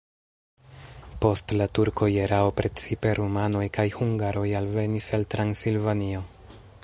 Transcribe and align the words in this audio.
Post 1.25 1.53
la 1.59 1.67
turkoj 1.79 2.09
erao 2.21 2.55
precipe 2.61 3.13
rumanoj 3.21 3.63
kaj 3.77 3.87
hungaroj 3.99 4.49
alvenis 4.61 5.13
el 5.19 5.31
Transilvanio. 5.35 6.27